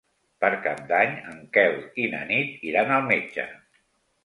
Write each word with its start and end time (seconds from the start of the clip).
Per 0.45 0.49
Cap 0.63 0.79
d'Any 0.91 1.13
en 1.33 1.43
Quel 1.59 1.77
i 2.05 2.07
na 2.15 2.23
Nit 2.33 2.67
iran 2.73 2.97
al 2.99 3.09
metge. 3.15 3.49